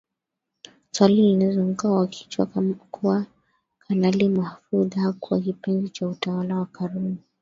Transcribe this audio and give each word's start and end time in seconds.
Swali 0.91 1.15
linazuka 1.21 1.87
kwa 2.45 2.75
kuwa 2.91 3.25
Kanali 3.79 4.29
Mahfoudh 4.29 4.95
hakuwa 4.95 5.41
kipenzi 5.41 5.89
cha 5.89 6.07
utawala 6.07 6.55
wa 6.55 6.65
Karume 6.65 7.17